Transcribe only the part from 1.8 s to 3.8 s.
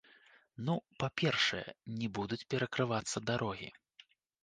не будуць перакрывацца дарогі.